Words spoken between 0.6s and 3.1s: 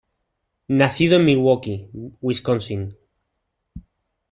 Nacido en Milwaukee, Wisconsin.